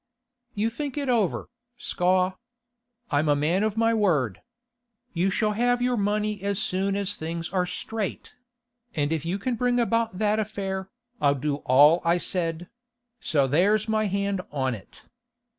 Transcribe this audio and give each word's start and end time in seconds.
'You 0.55 0.71
think 0.71 0.97
it 0.97 1.09
over, 1.09 1.47
Scaw. 1.77 2.33
I'm 3.11 3.29
a 3.29 3.35
man 3.35 3.61
of 3.61 3.77
my 3.77 3.93
word. 3.93 4.41
You 5.13 5.29
shall 5.29 5.51
have 5.51 5.79
your 5.79 5.95
money 5.95 6.41
as 6.41 6.57
soon 6.57 6.95
as 6.95 7.13
things 7.13 7.51
are 7.51 7.67
straight; 7.67 8.33
and 8.95 9.13
if 9.13 9.25
you 9.25 9.37
can 9.37 9.53
bring 9.53 9.79
about 9.79 10.17
that 10.17 10.39
affair, 10.39 10.89
I'll 11.21 11.35
do 11.35 11.57
all 11.57 12.01
I 12.03 12.17
said—so 12.17 13.45
there's 13.45 13.87
my 13.87 14.05
hand 14.07 14.41
on 14.49 14.73
it. 14.73 15.03